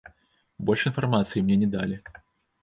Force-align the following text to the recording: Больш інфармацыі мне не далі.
Больш 0.69 0.85
інфармацыі 0.91 1.43
мне 1.45 1.59
не 1.65 1.69
далі. 1.77 2.01